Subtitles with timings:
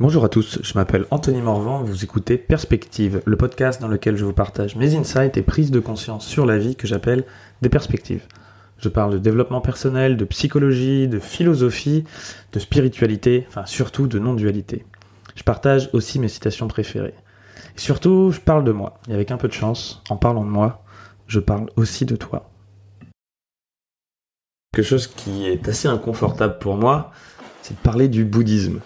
[0.00, 4.24] Bonjour à tous, je m'appelle Anthony Morvan, vous écoutez Perspective, le podcast dans lequel je
[4.24, 7.26] vous partage mes insights et prises de conscience sur la vie que j'appelle
[7.60, 8.26] des perspectives.
[8.78, 12.04] Je parle de développement personnel, de psychologie, de philosophie,
[12.54, 14.86] de spiritualité, enfin surtout de non-dualité.
[15.34, 17.12] Je partage aussi mes citations préférées.
[17.76, 19.00] Et surtout, je parle de moi.
[19.06, 20.82] Et avec un peu de chance, en parlant de moi,
[21.26, 22.48] je parle aussi de toi.
[24.72, 27.12] Quelque chose qui est assez inconfortable pour moi,
[27.60, 28.80] c'est de parler du bouddhisme.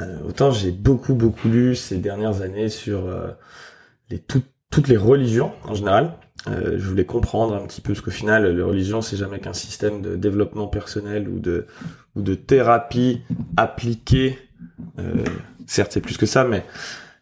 [0.00, 3.28] Euh, autant j'ai beaucoup beaucoup lu ces dernières années sur euh,
[4.10, 6.12] les toutes les religions en général.
[6.46, 9.52] Euh, je voulais comprendre un petit peu ce qu'au final les religions c'est jamais qu'un
[9.52, 11.66] système de développement personnel ou de
[12.14, 13.22] ou de thérapie
[13.56, 14.38] appliquée.
[15.66, 16.64] certes c'est plus que ça, mais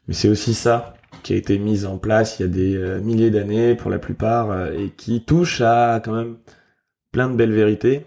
[0.07, 3.31] mais c'est aussi ça qui a été mise en place il y a des milliers
[3.31, 6.37] d'années pour la plupart et qui touche à quand même
[7.11, 8.07] plein de belles vérités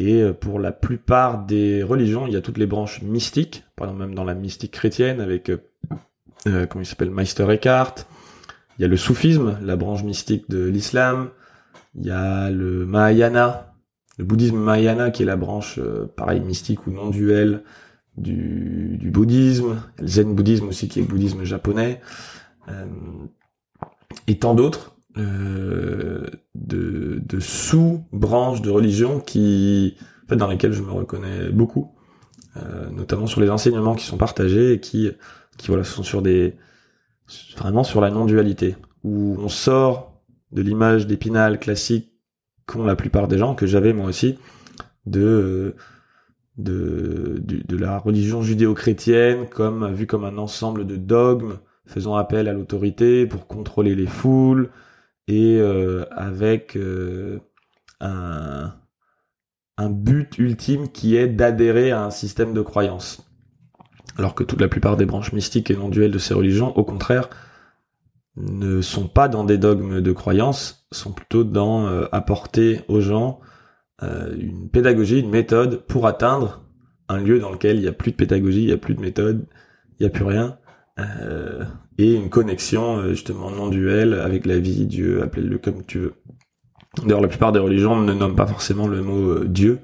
[0.00, 3.88] et euh, pour la plupart des religions, il y a toutes les branches mystiques, par
[3.88, 5.58] exemple même dans la mystique chrétienne avec, euh,
[6.46, 8.06] euh comment il s'appelle, Meister Eckhart.
[8.78, 11.28] Il y a le soufisme, la branche mystique de l'islam.
[11.94, 13.74] Il y a le Mahayana,
[14.16, 15.78] le bouddhisme Mahayana qui est la branche,
[16.16, 17.62] pareil, mystique ou non duel
[18.16, 19.82] du, bouddhisme.
[19.98, 22.00] le zen bouddhisme aussi qui est le bouddhisme japonais.
[24.26, 24.96] et tant d'autres.
[25.16, 31.92] Euh, de, de sous-branches de religion qui, en fait, dans lesquelles je me reconnais beaucoup,
[32.56, 35.10] euh, notamment sur les enseignements qui sont partagés et qui,
[35.56, 36.54] qui voilà, sont sur des,
[37.56, 40.22] vraiment sur la non-dualité, où on sort
[40.52, 42.12] de l'image d'épinal classique
[42.66, 44.38] qu'ont la plupart des gens, que j'avais moi aussi,
[45.06, 45.74] de,
[46.56, 52.46] de, de, de la religion judéo-chrétienne comme vu comme un ensemble de dogmes faisant appel
[52.46, 54.70] à l'autorité pour contrôler les foules,
[55.30, 57.38] et euh, avec euh,
[58.00, 58.72] un,
[59.88, 63.24] but ultime qui est d'adhérer à un système de croyance.
[64.18, 66.84] Alors que toute la plupart des branches mystiques et non duelles de ces religions, au
[66.84, 67.30] contraire,
[68.36, 73.40] ne sont pas dans des dogmes de croyance, sont plutôt dans euh, apporter aux gens
[74.02, 76.62] une pédagogie, une méthode pour atteindre
[77.10, 79.00] un lieu dans lequel il n'y a plus de pédagogie, il n'y a plus de
[79.02, 79.46] méthode,
[79.98, 80.56] il n'y a plus rien,
[81.20, 81.64] euh,
[81.98, 86.14] et une connexion euh, justement non duelle avec la vie, Dieu, appelle-le comme tu veux.
[87.04, 89.80] D'ailleurs, la plupart des religions ne nomment pas forcément le mot euh, Dieu.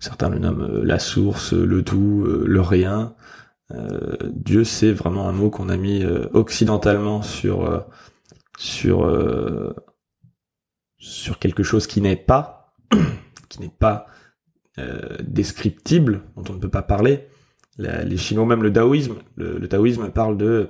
[0.00, 3.14] Certains le nomment la source, le tout, le rien.
[4.34, 7.84] Dieu, c'est vraiment un mot qu'on a mis occidentalement sur
[8.58, 9.08] sur
[10.98, 12.74] sur quelque chose qui n'est pas,
[13.48, 14.06] qui n'est pas
[15.20, 17.28] descriptible, dont on ne peut pas parler
[17.78, 20.68] les Chinois, même le taoïsme, le, taoïsme parle de,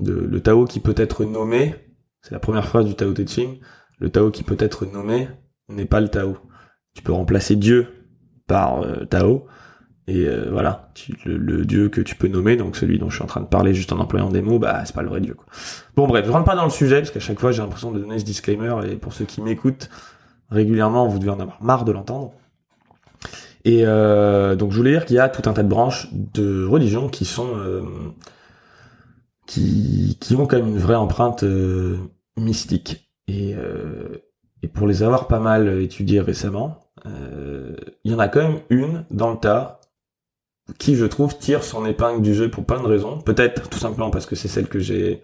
[0.00, 1.74] de le Tao qui peut être nommé.
[2.22, 3.60] C'est la première phrase du Tao Te Ching.
[3.98, 5.28] Le Tao qui peut être nommé
[5.68, 6.36] n'est pas le Tao.
[6.94, 7.88] Tu peux remplacer Dieu
[8.46, 9.46] par euh, Tao.
[10.06, 10.90] Et euh, voilà,
[11.24, 13.72] le, Dieu que tu peux nommer, donc celui dont je suis en train de parler
[13.72, 15.32] juste en employant des mots, bah c'est pas le vrai Dieu.
[15.32, 15.46] Quoi.
[15.96, 18.00] Bon bref, je rentre pas dans le sujet parce qu'à chaque fois j'ai l'impression de
[18.00, 19.88] donner ce disclaimer et pour ceux qui m'écoutent
[20.50, 22.34] régulièrement, vous devez en avoir marre de l'entendre.
[23.64, 26.64] Et euh, donc je voulais dire qu'il y a tout un tas de branches de
[26.66, 27.82] religion qui sont euh,
[29.46, 31.98] qui, qui ont quand même une vraie empreinte euh,
[32.36, 33.10] mystique.
[33.26, 34.22] Et, euh,
[34.62, 36.80] et pour les avoir pas mal étudiées récemment,
[38.04, 39.80] il y en a quand même une dans le tas
[40.78, 43.18] qui je trouve tire son épingle du jeu pour plein de raisons.
[43.18, 45.22] Peut-être tout simplement parce que c'est celle que j'ai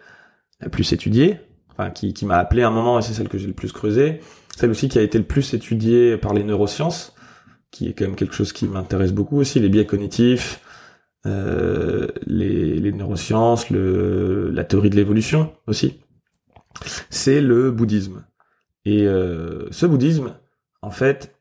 [0.61, 1.41] la plus étudiée,
[1.71, 4.21] enfin qui, qui m'a appelé un moment et c'est celle que j'ai le plus creusée.
[4.57, 7.15] Celle aussi qui a été le plus étudiée par les neurosciences
[7.71, 10.61] qui est quand même quelque chose qui m'intéresse beaucoup aussi, les biais cognitifs,
[11.27, 16.01] euh, les, les, neurosciences, le, la théorie de l'évolution aussi.
[17.11, 18.25] C'est le bouddhisme.
[18.85, 20.35] Et euh, ce bouddhisme,
[20.83, 21.35] en fait,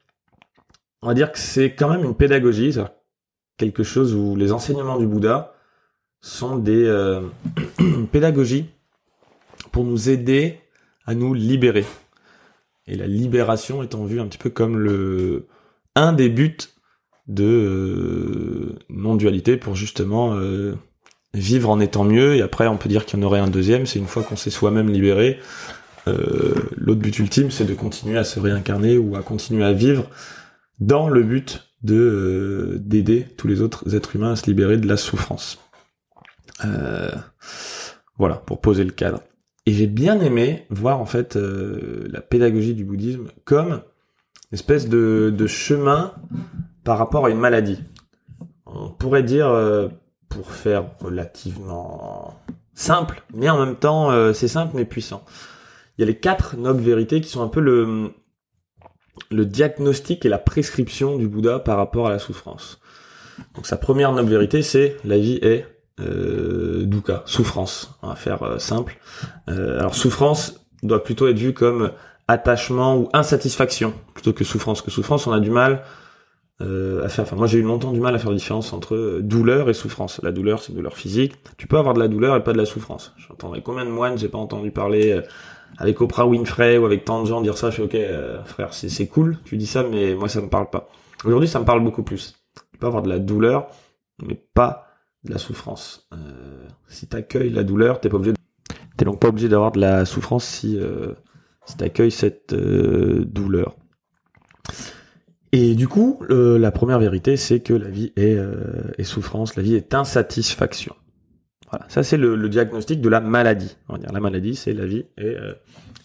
[1.01, 2.75] on va dire que c'est quand même une pédagogie,
[3.57, 5.53] quelque chose où les enseignements du Bouddha
[6.21, 7.21] sont des euh,
[8.11, 8.69] pédagogies
[9.71, 10.59] pour nous aider
[11.05, 11.85] à nous libérer.
[12.85, 15.47] Et la libération étant vue un petit peu comme le,
[15.95, 16.57] un des buts
[17.29, 20.75] de euh, non-dualité pour justement euh,
[21.33, 22.35] vivre en étant mieux.
[22.35, 24.35] Et après, on peut dire qu'il y en aurait un deuxième, c'est une fois qu'on
[24.35, 25.39] s'est soi-même libéré.
[26.07, 30.09] Euh, l'autre but ultime, c'est de continuer à se réincarner ou à continuer à vivre
[30.79, 34.97] dans le but de d'aider tous les autres êtres humains à se libérer de la
[34.97, 35.59] souffrance.
[38.17, 39.21] voilà, pour poser le cadre.
[39.65, 43.81] Et j'ai bien aimé voir en fait la pédagogie du bouddhisme comme
[44.51, 46.13] espèce de, de chemin
[46.83, 47.83] par rapport à une maladie.
[48.65, 49.87] On pourrait dire, euh,
[50.29, 52.39] pour faire relativement
[52.73, 55.23] simple, mais en même temps, euh, c'est simple mais puissant.
[55.97, 58.11] Il y a les quatre nobles vérités qui sont un peu le,
[59.31, 62.79] le diagnostic et la prescription du Bouddha par rapport à la souffrance.
[63.55, 65.65] Donc sa première noble vérité, c'est la vie est
[65.99, 67.97] euh, dukkha, souffrance.
[68.01, 68.97] On va faire euh, simple.
[69.49, 71.91] Euh, alors souffrance doit plutôt être vue comme
[72.29, 74.83] attachement ou insatisfaction plutôt que souffrance.
[74.83, 75.81] Que souffrance, on a du mal
[76.61, 77.25] euh, à faire.
[77.25, 79.73] Enfin, moi j'ai eu longtemps du mal à faire la différence entre euh, douleur et
[79.73, 80.21] souffrance.
[80.21, 81.33] La douleur, c'est douleur physique.
[81.57, 83.13] Tu peux avoir de la douleur et pas de la souffrance.
[83.17, 85.21] J'entendrai combien de moines j'ai pas entendu parler euh,
[85.79, 87.71] avec Oprah Winfrey ou avec tant de gens dire ça.
[87.71, 89.39] Je fais ok, euh, frère, c'est cool.
[89.43, 90.87] Tu dis ça, mais moi ça me parle pas.
[91.25, 92.35] Aujourd'hui, ça me parle beaucoup plus.
[92.71, 93.69] Tu peux avoir de la douleur,
[94.23, 94.85] mais pas
[95.23, 96.07] de la souffrance.
[96.13, 98.33] Euh, si t'accueilles la douleur, t'es pas obligé.
[98.33, 98.37] De...
[98.97, 100.79] T'es donc pas obligé d'avoir de la souffrance si
[101.69, 103.75] si t'accueilles cette euh, douleur.
[105.51, 109.63] Et du coup, la première vérité, c'est que la vie est, euh, est souffrance, la
[109.63, 110.95] vie est insatisfaction.
[111.71, 113.75] Voilà, ça c'est le, diagnostic de la maladie.
[113.87, 115.53] On va dire la maladie, c'est la vie est, euh,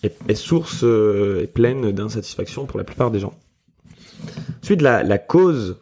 [0.02, 3.34] est, est source, est pleine d'insatisfaction pour la plupart des gens.
[4.62, 5.78] Ensuite, la, la cause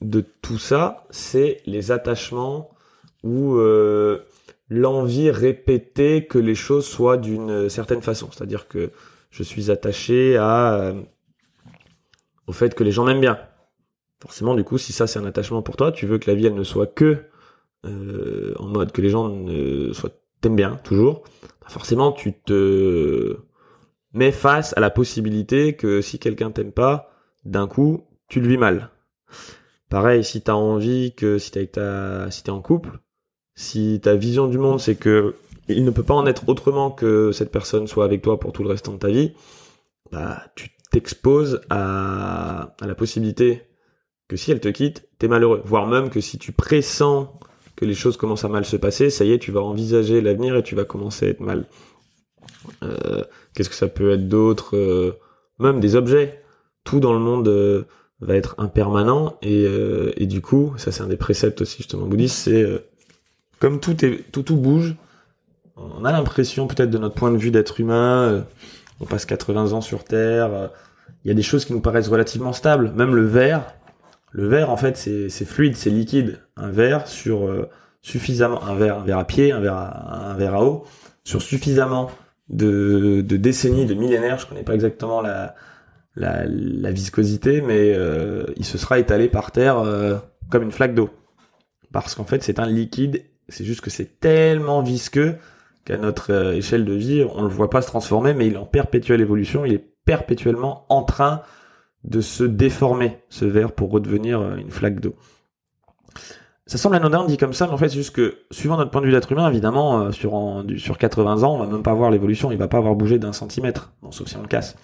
[0.00, 2.70] de tout ça, c'est les attachements
[3.22, 3.58] ou
[4.68, 8.28] l'envie répétée que les choses soient d'une certaine façon.
[8.32, 8.90] C'est-à-dire que
[9.34, 10.94] je suis attaché euh,
[12.46, 13.38] au fait que les gens m'aiment bien.
[14.22, 16.46] Forcément, du coup, si ça c'est un attachement pour toi, tu veux que la vie
[16.46, 17.24] elle ne soit que
[17.84, 19.28] euh, en mode que les gens
[19.92, 20.10] soient
[20.40, 21.24] t'aiment bien toujours.
[21.60, 23.36] Bah, Forcément, tu te
[24.12, 27.10] mets face à la possibilité que si quelqu'un t'aime pas,
[27.44, 28.90] d'un coup, tu le vis mal.
[29.90, 33.00] Pareil, si t'as envie que si t'es avec si t'es en couple,
[33.56, 35.34] si ta vision du monde c'est que
[35.68, 38.62] il ne peut pas en être autrement que cette personne soit avec toi pour tout
[38.62, 39.32] le restant de ta vie,
[40.12, 43.62] bah tu t'exposes à, à la possibilité
[44.28, 45.62] que si elle te quitte, t'es malheureux.
[45.64, 47.38] Voire même que si tu pressens
[47.76, 50.56] que les choses commencent à mal se passer, ça y est, tu vas envisager l'avenir
[50.56, 51.66] et tu vas commencer à être mal.
[52.82, 53.22] Euh,
[53.54, 55.18] Qu'est-ce que ça peut être d'autre Euh,
[55.58, 56.40] Même des objets.
[56.84, 57.84] Tout dans le monde euh,
[58.20, 62.06] va être impermanent et, euh, et du coup, ça c'est un des préceptes aussi justement
[62.06, 62.78] bouddhistes, c'est euh,
[63.58, 64.94] comme tout est tout tout bouge,
[65.76, 68.40] on a l'impression peut-être de notre point de vue d'être humain, euh,
[69.00, 70.68] on passe 80 ans sur Terre, euh,
[71.24, 73.74] il y a des choses qui nous paraissent relativement stables, même le verre.
[74.30, 76.40] Le verre en fait c'est fluide, c'est liquide.
[76.56, 77.68] Un verre sur euh,
[78.02, 80.84] suffisamment un verre, un verre à pied, un verre à, eau,
[81.24, 82.10] sur suffisamment
[82.48, 87.96] de, décennies, de millénaires, je connais pas exactement la viscosité, mais
[88.56, 89.82] il se sera étalé par terre
[90.50, 91.10] comme une flaque d'eau.
[91.92, 95.36] Parce qu'en fait, c'est un liquide, c'est juste que c'est tellement visqueux
[95.84, 98.58] qu'à notre euh, échelle de vie, on le voit pas se transformer, mais il est
[98.58, 101.42] en perpétuelle évolution, il est perpétuellement en train
[102.04, 105.14] de se déformer, ce verre, pour redevenir euh, une flaque d'eau.
[106.66, 109.02] Ça semble anodin dit comme ça, mais en fait, c'est juste que, suivant notre point
[109.02, 112.10] de vue d'être humain, évidemment, euh, sur, sur 80 ans, on va même pas voir
[112.10, 114.76] l'évolution, il va pas avoir bougé d'un centimètre, bon, sauf si on le casse.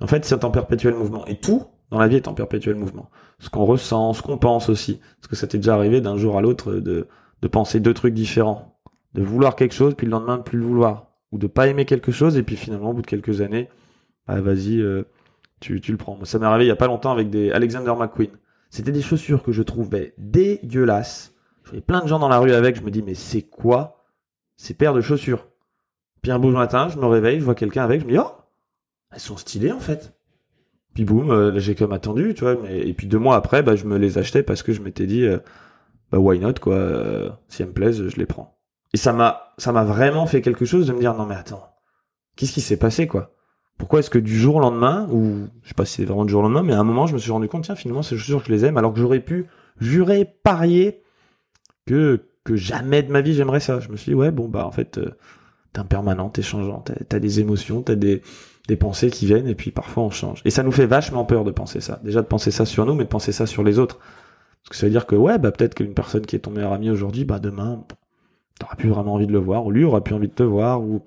[0.00, 1.24] En fait, c'est en perpétuel mouvement.
[1.26, 3.10] Et tout dans la vie est en perpétuel mouvement.
[3.38, 5.00] Ce qu'on ressent, ce qu'on pense aussi.
[5.20, 7.08] Parce que ça t'est déjà arrivé d'un jour à l'autre de,
[7.42, 8.75] de penser deux trucs différents.
[9.16, 11.08] De vouloir quelque chose, puis le lendemain de plus le vouloir.
[11.32, 13.68] Ou de pas aimer quelque chose, et puis finalement, au bout de quelques années,
[14.28, 15.02] bah vas-y, euh,
[15.60, 16.14] tu, tu le prends.
[16.14, 18.30] Moi, ça m'est arrivé il y a pas longtemps avec des Alexander McQueen.
[18.70, 21.34] C'était des chaussures que je trouvais dégueulasses.
[21.64, 24.04] Je voyais plein de gens dans la rue avec, je me dis, mais c'est quoi
[24.56, 25.48] ces paires de chaussures?
[26.22, 28.30] Puis un beau matin, je me réveille, je vois quelqu'un avec, je me dis, oh
[29.12, 30.14] elles sont stylées en fait.
[30.94, 32.56] Puis boum, euh, j'ai comme attendu, tu vois.
[32.56, 32.86] Mais...
[32.86, 35.24] Et puis deux mois après, bah, je me les achetais parce que je m'étais dit,
[35.24, 35.38] euh,
[36.10, 36.74] bah why not quoi.
[36.74, 38.55] euh, si elles me plaisent, je les prends.
[38.94, 41.68] Et ça m'a, ça m'a vraiment fait quelque chose de me dire non mais attends,
[42.36, 43.32] qu'est-ce qui s'est passé quoi?
[43.78, 46.30] Pourquoi est-ce que du jour au lendemain, ou je sais pas si c'est vraiment du
[46.30, 48.16] jour au lendemain, mais à un moment je me suis rendu compte tiens finalement ces
[48.16, 49.46] chaussures je les aime alors que j'aurais pu
[49.80, 51.02] jurer, parier
[51.86, 53.80] que que jamais de ma vie j'aimerais ça.
[53.80, 55.10] Je me suis dit ouais bon bah en fait euh,
[55.72, 58.22] t'es impermanent, t'es changeant, t'as, des émotions, t'as des
[58.68, 60.40] des pensées qui viennent et puis parfois on change.
[60.44, 62.00] Et ça nous fait vachement peur de penser ça.
[62.02, 63.98] Déjà de penser ça sur nous, mais de penser ça sur les autres.
[63.98, 66.72] Parce que ça veut dire que ouais, bah peut-être qu'une personne qui est ton meilleur
[66.72, 67.84] ami aujourd'hui, bah demain,
[68.58, 70.82] t'auras plus vraiment envie de le voir, ou lui aura plus envie de te voir,
[70.82, 71.02] ou,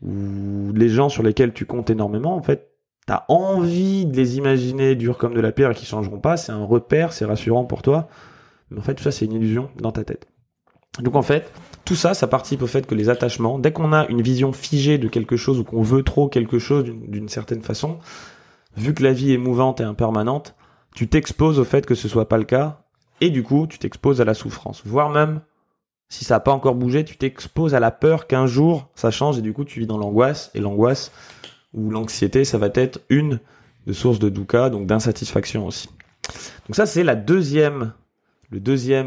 [0.00, 2.70] les gens sur lesquels tu comptes énormément, en fait,
[3.06, 6.52] t'as envie de les imaginer durs comme de la pierre et qui changeront pas, c'est
[6.52, 8.08] un repère, c'est rassurant pour toi.
[8.70, 10.28] Mais en fait, tout ça, c'est une illusion dans ta tête.
[11.00, 11.50] Donc en fait,
[11.84, 14.98] tout ça, ça participe au fait que les attachements, dès qu'on a une vision figée
[14.98, 17.98] de quelque chose ou qu'on veut trop quelque chose d'une d'une certaine façon,
[18.76, 20.54] vu que la vie est mouvante et impermanente,
[20.94, 22.82] tu t'exposes au fait que ce soit pas le cas,
[23.20, 24.82] et du coup, tu t'exposes à la souffrance.
[24.84, 25.40] Voire même,
[26.08, 29.38] si ça n'a pas encore bougé, tu t'exposes à la peur qu'un jour ça change,
[29.38, 31.12] et du coup, tu vis dans l'angoisse, et l'angoisse
[31.74, 33.40] ou l'anxiété, ça va être une
[33.86, 35.88] de sources de dukkha, donc d'insatisfaction aussi.
[36.66, 37.92] Donc ça, c'est la deuxième
[38.50, 38.60] le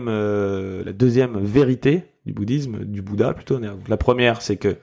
[0.08, 0.93] euh,
[1.41, 3.58] vérité du bouddhisme, du Bouddha plutôt.
[3.60, 4.77] Donc, la première, c'est que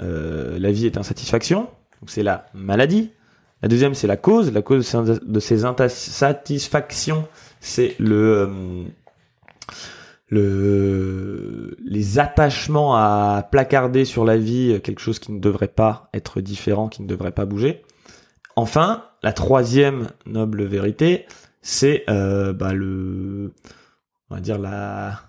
[0.00, 1.62] euh, la vie est insatisfaction,
[2.00, 3.10] donc c'est la maladie.
[3.62, 4.52] La deuxième, c'est la cause.
[4.52, 7.26] La cause de ces insatisfactions,
[7.60, 8.84] c'est le, euh,
[10.28, 11.27] le,
[11.88, 16.88] les attachements à placarder sur la vie, quelque chose qui ne devrait pas être différent,
[16.88, 17.82] qui ne devrait pas bouger.
[18.56, 21.24] Enfin, la troisième noble vérité,
[21.62, 23.54] c'est euh, bah, le,
[24.28, 25.20] on va dire la,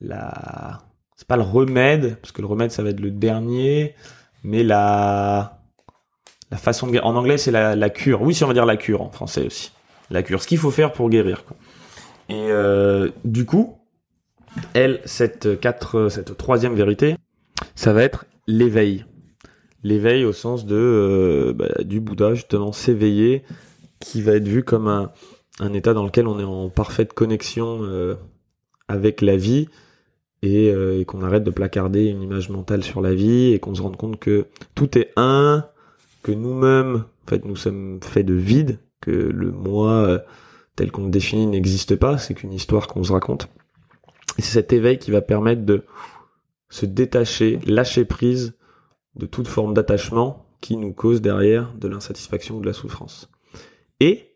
[0.00, 0.78] la,
[1.16, 3.94] c'est pas le remède, parce que le remède ça va être le dernier,
[4.42, 5.60] mais la,
[6.50, 8.22] la façon de En anglais c'est la, la cure.
[8.22, 9.70] Oui, si on va dire la cure en français aussi.
[10.10, 11.44] La cure, ce qu'il faut faire pour guérir.
[11.44, 11.56] Quoi.
[12.30, 13.76] Et euh, du coup,
[14.74, 17.16] elle, cette quatre, cette troisième vérité,
[17.74, 19.04] ça va être l'éveil.
[19.82, 23.42] L'éveil au sens de euh, bah, du Bouddha justement s'éveiller,
[24.00, 28.14] qui va être vu comme un, état dans lequel on est en parfaite connexion euh,
[28.88, 29.68] avec la vie
[30.42, 33.74] et, euh, et qu'on arrête de placarder une image mentale sur la vie et qu'on
[33.74, 35.64] se rende compte que tout est un,
[36.22, 40.22] que nous-mêmes, en fait, nous sommes faits de vide, que le moi
[40.76, 43.48] tel qu'on le définit n'existe pas, c'est qu'une histoire qu'on se raconte.
[44.38, 45.84] Et c'est cet éveil qui va permettre de
[46.68, 48.56] se détacher, lâcher prise
[49.14, 53.30] de toute forme d'attachement qui nous cause derrière de l'insatisfaction ou de la souffrance.
[54.00, 54.34] Et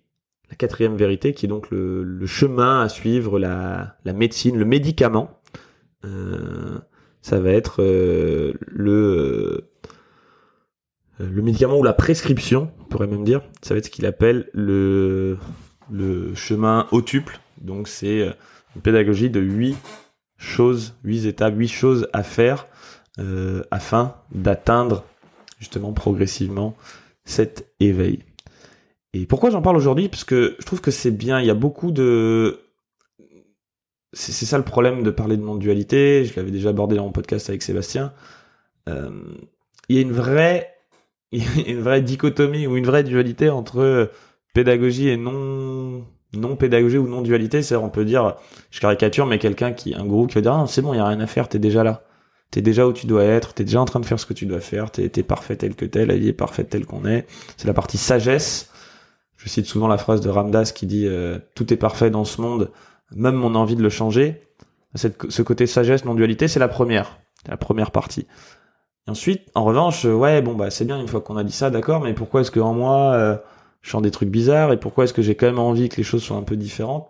[0.48, 5.40] la quatrième vérité, qui est donc le, chemin à suivre, la, médecine, le médicament,
[6.04, 6.78] euh,
[7.22, 9.70] ça va être euh, le
[11.20, 14.06] euh, le médicament ou la prescription, on pourrait même dire, ça va être ce qu'il
[14.06, 15.36] appelle le
[15.90, 17.40] le chemin autuple.
[17.60, 18.34] Donc c'est
[18.76, 19.76] une pédagogie de huit
[20.36, 22.66] choses, huit étapes, huit choses à faire
[23.70, 25.04] afin d'atteindre
[25.58, 26.74] justement progressivement
[27.24, 28.20] cet éveil.
[29.12, 30.08] Et pourquoi j'en parle aujourd'hui?
[30.08, 32.60] Parce que je trouve que c'est bien, il y a beaucoup de...
[34.12, 37.48] C'est ça le problème de parler de non-dualité, je l'avais déjà abordé dans mon podcast
[37.48, 38.12] avec Sébastien.
[38.88, 39.22] Euh,
[39.88, 40.74] il y a une vraie,
[41.32, 44.10] une vraie dichotomie ou une vraie dualité entre
[44.52, 48.36] pédagogie et non non pédagogie ou non dualité, c'est on peut dire,
[48.70, 51.00] je caricature, mais quelqu'un qui, un gourou qui va dire, ah, c'est bon, il y
[51.00, 52.02] a rien à faire, t'es déjà là.
[52.50, 54.46] T'es déjà où tu dois être, t'es déjà en train de faire ce que tu
[54.46, 57.26] dois faire, t'es es parfait tel que tel, la vie est parfaite telle qu'on est.
[57.56, 58.70] C'est la partie sagesse
[59.42, 62.42] je cite souvent la phrase de Ramdas qui dit euh, tout est parfait dans ce
[62.42, 62.70] monde,
[63.14, 64.40] même mon envie de le changer.
[64.94, 67.18] Cette, ce côté sagesse, non-dualité, c'est la première,
[67.48, 68.26] la première partie.
[69.06, 71.52] Et ensuite, en revanche, euh, ouais, bon bah c'est bien une fois qu'on a dit
[71.52, 73.36] ça, d'accord, mais pourquoi est-ce que en moi euh,
[73.82, 76.02] je sens des trucs bizarres et pourquoi est-ce que j'ai quand même envie que les
[76.02, 77.08] choses soient un peu différentes?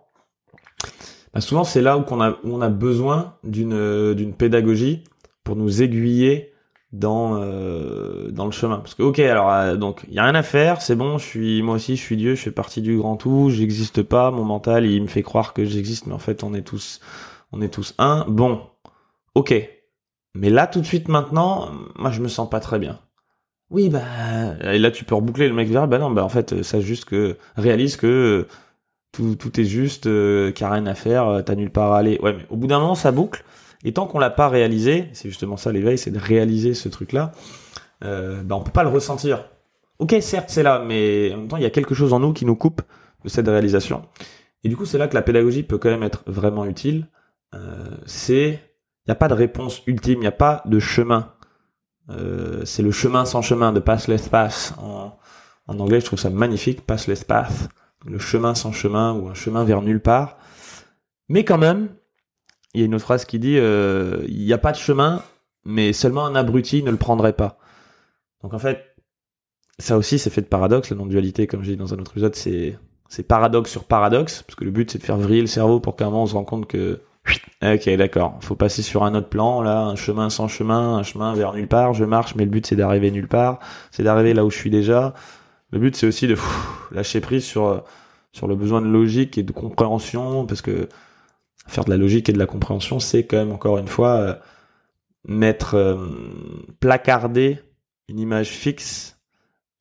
[1.34, 5.04] Bah, Souvent, c'est là où, on a, besoin d'une d'une pédagogie
[5.44, 6.52] pour nous aiguiller
[6.92, 8.78] dans euh, dans le chemin.
[8.78, 11.24] Parce que ok alors euh, donc il y a rien à faire c'est bon je
[11.24, 14.44] suis moi aussi je suis Dieu je fais partie du grand tout j'existe pas mon
[14.44, 17.00] mental il me fait croire que j'existe mais en fait on est tous
[17.52, 18.24] on est tous un.
[18.28, 18.62] Bon
[19.34, 19.54] ok.
[20.34, 23.00] Mais là tout de suite maintenant moi je me sens pas très bien
[23.70, 24.02] oui bah
[24.62, 27.04] et là tu peux reboucler le mec vers bah non bah en fait ça juste
[27.04, 28.46] que réalise que
[29.12, 31.98] tout tout est juste euh, qu'il y a rien à faire t'as nulle part à
[31.98, 33.44] aller ouais mais au bout d'un moment ça boucle
[33.84, 37.32] et tant qu'on l'a pas réalisé, c'est justement ça l'éveil, c'est de réaliser ce truc-là,
[38.04, 39.44] euh, ben on peut pas le ressentir.
[39.98, 42.32] Ok, certes c'est là, mais en même temps il y a quelque chose en nous
[42.32, 42.82] qui nous coupe
[43.24, 44.02] de cette réalisation.
[44.64, 47.08] Et du coup c'est là que la pédagogie peut quand même être vraiment utile.
[47.54, 48.48] Euh, c'est,
[49.06, 51.32] il n'y a pas de réponse ultime, il n'y a pas de chemin.
[52.10, 54.74] Euh, c'est le chemin sans chemin de pass l'espace.
[54.78, 55.12] En,
[55.66, 57.68] anglais je trouve ça magnifique, pass l'espace,
[58.04, 60.36] le chemin sans chemin ou un chemin vers nulle part.
[61.28, 61.88] Mais quand même,
[62.74, 65.22] il y a une autre phrase qui dit euh, il n'y a pas de chemin,
[65.64, 67.58] mais seulement un abruti ne le prendrait pas.
[68.42, 68.96] Donc en fait,
[69.78, 72.34] ça aussi c'est fait de paradoxe, la non-dualité, comme j'ai dit dans un autre épisode,
[72.34, 75.80] c'est c'est paradoxe sur paradoxe, parce que le but c'est de faire vriller le cerveau
[75.80, 77.00] pour qu'à un moment on se rende compte que
[77.62, 81.34] ok d'accord, faut passer sur un autre plan, là, un chemin sans chemin, un chemin
[81.34, 83.58] vers nulle part, je marche, mais le but c'est d'arriver nulle part,
[83.90, 85.14] c'est d'arriver là où je suis déjà.
[85.72, 86.36] Le but c'est aussi de
[86.90, 87.84] lâcher prise sur
[88.32, 90.88] sur le besoin de logique et de compréhension, parce que
[91.66, 94.34] faire de la logique et de la compréhension, c'est quand même encore une fois euh,
[95.26, 95.96] mettre euh,
[96.80, 97.60] placarder
[98.08, 99.18] une image fixe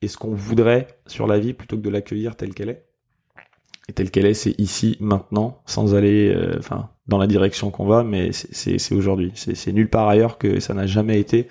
[0.02, 2.86] et ce qu'on voudrait sur la vie plutôt que de l'accueillir telle qu'elle est.
[3.88, 7.86] Et telle qu'elle est, c'est ici, maintenant, sans aller, euh, enfin, dans la direction qu'on
[7.86, 9.32] va, mais c'est aujourd'hui.
[9.36, 11.48] C'est nulle part ailleurs que ça n'a jamais été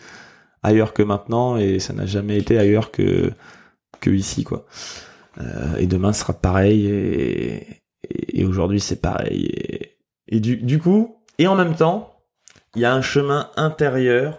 [0.63, 3.33] ailleurs que maintenant et ça n'a jamais été ailleurs que
[4.01, 4.65] que ici, quoi.
[5.79, 9.51] et demain sera pareil et, aujourd'hui c'est pareil.
[10.29, 12.15] Et, du, coup, et en même temps,
[12.75, 14.39] il y a un chemin intérieur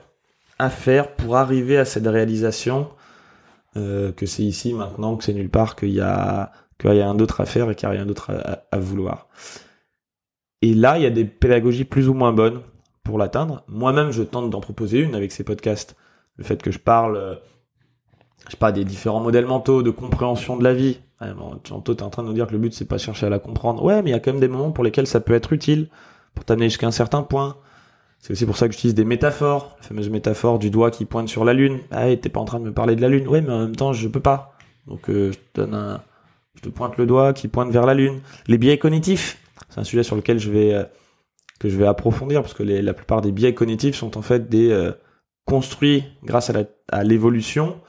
[0.60, 2.90] à faire pour arriver à cette réalisation
[3.78, 7.10] euh, que c'est ici maintenant, que c'est nulle part, qu'il y a qu'il y a
[7.10, 8.32] un d'autre à faire et qu'il n'y a rien d'autre
[8.72, 9.28] à, vouloir.
[10.62, 12.62] Et là, il y a des pédagogies plus ou moins bonnes
[13.04, 13.64] pour l'atteindre.
[13.68, 15.96] Moi-même, je tente d'en proposer une avec ces podcasts.
[16.38, 17.36] Le fait que je parle, euh,
[18.46, 21.74] je sais pas, des différents modèles mentaux, de compréhension de la vie, Ouais, bon, tu
[21.74, 23.84] es en train de nous dire que le but c'est pas chercher à la comprendre.
[23.84, 25.90] Ouais, mais il y a quand même des moments pour lesquels ça peut être utile,
[26.34, 27.58] pour t'amener jusqu'à un certain point.
[28.20, 31.28] C'est aussi pour ça que j'utilise des métaphores, la fameuse métaphore du doigt qui pointe
[31.28, 31.80] sur la lune.
[31.92, 33.28] Ah, t'es pas en train de me parler de la lune.
[33.28, 34.54] Oui, mais en même temps, je peux pas.
[34.88, 36.02] Donc, euh, je te donne un,
[36.56, 38.20] je te pointe le doigt qui pointe vers la lune.
[38.48, 39.38] Les biais cognitifs,
[39.68, 40.84] c'est un sujet sur lequel je vais euh,
[41.60, 44.50] que je vais approfondir parce que les, la plupart des biais cognitifs sont en fait
[44.50, 44.94] des euh,
[45.46, 46.52] construits grâce
[46.90, 47.82] à l'évolution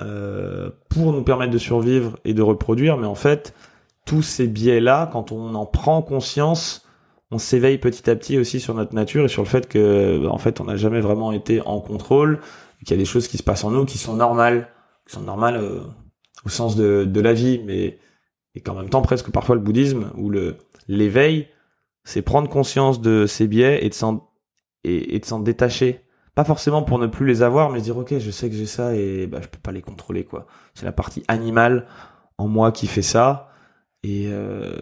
[0.00, 2.96] euh, pour nous permettre de survivre et de reproduire.
[2.96, 3.54] Mais en fait,
[4.06, 6.86] tous ces biais-là, quand on en prend conscience,
[7.30, 10.38] on s'éveille petit à petit aussi sur notre nature et sur le fait que, en
[10.38, 12.40] fait, on n'a jamais vraiment été en contrôle,
[12.78, 14.68] qu'il y a des choses qui se passent en nous qui sont normales,
[15.06, 15.80] qui sont normales euh,
[16.46, 17.98] au sens de, de la vie, mais
[18.54, 20.56] et qu'en même temps presque parfois le bouddhisme ou le
[20.88, 21.48] l'éveil,
[22.04, 23.94] c'est prendre conscience de ces biais et de
[25.24, 26.04] s'en détacher.
[26.34, 28.94] Pas forcément pour ne plus les avoir, mais dire ok, je sais que j'ai ça
[28.94, 30.46] et bah, je peux pas les contrôler quoi.
[30.74, 31.86] C'est la partie animale
[32.38, 33.52] en moi qui fait ça
[34.02, 34.74] et euh,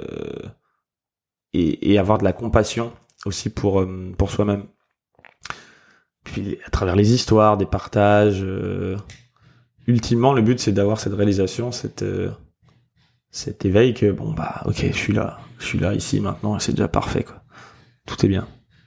[1.55, 2.93] et, avoir de la compassion
[3.25, 4.65] aussi pour euh, pour soi-même.
[6.23, 8.43] Puis à travers les histoires, des partages.
[8.43, 8.97] Euh,
[9.87, 12.05] ultimement, le but c'est d'avoir cette réalisation, cette
[13.31, 16.61] cet éveil que bon bah ok, je suis là, je suis là ici maintenant et
[16.61, 17.43] c'est déjà parfait quoi.
[18.07, 18.47] Tout est bien,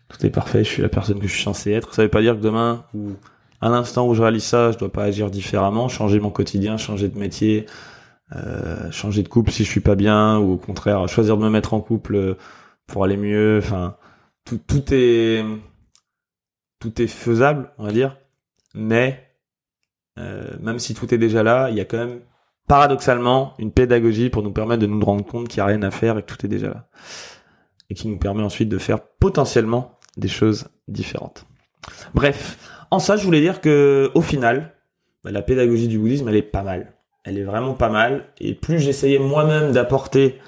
[0.10, 0.64] tout est parfait.
[0.64, 1.94] Je suis la personne que je suis censé être.
[1.94, 3.12] Ça veut pas dire que demain ou
[3.62, 7.08] à l'instant où je réalise ça, je dois pas agir différemment, changer mon quotidien, changer
[7.10, 7.68] de métier,
[8.36, 11.50] euh, changer de couple si je suis pas bien ou au contraire choisir de me
[11.50, 12.38] mettre en couple
[12.88, 13.60] pour aller mieux.
[13.64, 13.96] Enfin,
[14.46, 15.46] tout, tout est
[16.80, 18.18] tout est faisable, on va dire.
[18.74, 19.32] Mais
[20.18, 22.22] euh, même si tout est déjà là, il y a quand même
[22.72, 25.92] paradoxalement une pédagogie pour nous permettre de nous rendre compte qu'il n'y a rien à
[25.92, 26.88] faire et que tout est déjà là.
[27.90, 31.46] Et qui nous permet ensuite de faire potentiellement des choses différentes.
[32.14, 32.58] Bref,
[32.90, 34.74] en ça, je voulais dire que au final,
[35.24, 38.26] bah, la pédagogie du bouddhisme, elle est pas mal elle est vraiment pas mal.
[38.40, 40.40] Et plus j'essayais moi-même d'apporter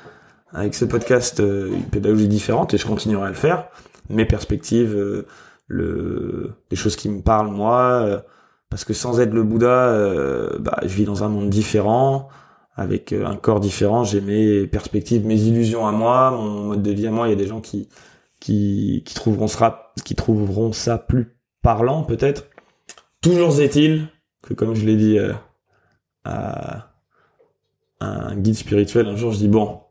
[0.53, 3.67] avec ce podcast euh, une pédagogie différente, et je continuerai à le faire,
[4.09, 5.25] mes perspectives, euh,
[5.67, 8.19] le, les choses qui me parlent moi, euh,
[8.73, 12.27] parce que sans être le Bouddha, bah, je vis dans un monde différent,
[12.75, 17.05] avec un corps différent, j'ai mes perspectives, mes illusions à moi, mon mode de vie
[17.05, 17.27] à moi.
[17.27, 17.87] Il y a des gens qui
[18.39, 22.47] qui, trouveront ça, qui trouveront ça plus parlant peut-être.
[23.21, 24.07] Toujours est-il
[24.41, 25.19] que, comme je l'ai dit
[26.23, 26.89] à
[27.99, 29.81] un guide spirituel un jour, je dis bon,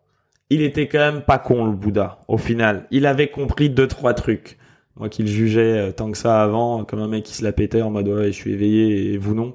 [0.50, 2.18] il était quand même pas con le Bouddha.
[2.26, 4.58] Au final, il avait compris deux trois trucs.
[4.96, 7.52] Moi qui le jugeais euh, tant que ça avant, comme un mec qui se la
[7.52, 9.54] pétait en mode ouais, je suis éveillé et vous non.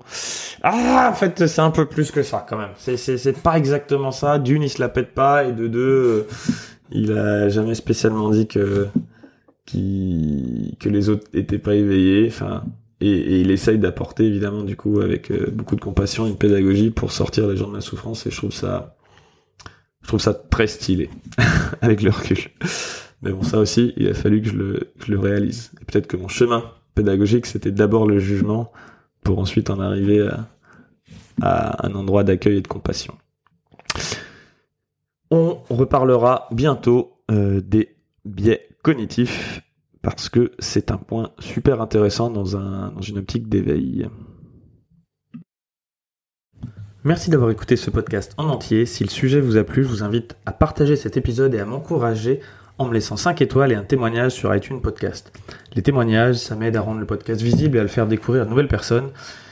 [0.63, 2.71] Ah, en fait, c'est un peu plus que ça quand même.
[2.78, 4.39] C'est c'est c'est pas exactement ça.
[4.39, 6.28] D'une, il se la pète pas et de deux, euh,
[6.91, 8.88] il a jamais spécialement dit que
[9.65, 12.26] qui que les autres étaient pas éveillés.
[12.28, 12.63] Enfin,
[13.00, 17.12] et, il essaye d'apporter évidemment du coup avec euh, beaucoup de compassion une pédagogie pour
[17.12, 18.95] sortir les gens de la souffrance et je trouve ça
[20.02, 21.10] je trouve ça très stylé
[21.82, 22.50] avec le recul
[23.21, 26.27] mais bon ça aussi il a fallu que je le, réalise et peut-être que mon
[26.27, 26.63] chemin
[26.95, 28.71] pédagogique c'était d'abord le jugement
[29.23, 30.47] pour ensuite en arriver à,
[31.41, 33.15] à un endroit d'accueil et de compassion
[35.32, 39.62] on reparlera bientôt euh, des biais cognitifs
[40.01, 44.08] parce que c'est un point super intéressant dans, un, dans une optique d'éveil.
[47.03, 48.86] Merci d'avoir écouté ce podcast en entier.
[48.86, 51.65] Si le sujet vous a plu, je vous invite à partager cet épisode et à
[51.65, 52.41] m'encourager
[52.77, 55.31] en me laissant 5 étoiles et un témoignage sur iTunes Podcast.
[55.75, 58.45] Les témoignages, ça m'aide à rendre le podcast visible et à le faire découvrir à
[58.45, 59.09] de nouvelles personnes.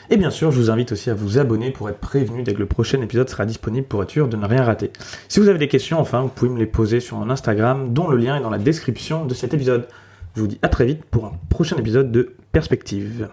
[0.10, 2.60] Et bien sûr, je vous invite aussi à vous abonner pour être prévenu dès que
[2.60, 4.92] le prochain épisode sera disponible pour être sûr de ne rien rater.
[5.28, 8.08] Si vous avez des questions, enfin, vous pouvez me les poser sur mon Instagram, dont
[8.08, 9.88] le lien est dans la description de cet épisode.
[10.36, 13.30] Je vous dis à très vite pour un prochain épisode de Perspective.